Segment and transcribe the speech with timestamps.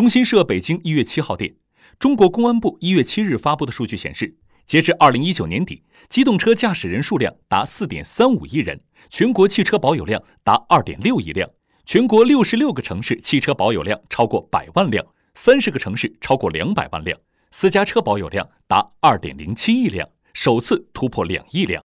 [0.00, 1.54] 中新社北京一月七号电
[1.98, 4.34] 中国公安部一月七日发布的数据显示
[4.64, 11.46] 截至二零一九年底机动车驾驶人数量达四点三五亿人全国汽车保有量达二点六亿辆
[11.84, 17.20] 全国六十六个城市汽车保有量超过百万辆三十个城市超过两百万辆
[17.50, 21.78] 私家车保有量达二点零七亿辆首次突破两亿辆。